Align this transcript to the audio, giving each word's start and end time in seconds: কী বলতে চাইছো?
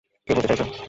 কী 0.27 0.31
বলতে 0.33 0.47
চাইছো? 0.49 0.65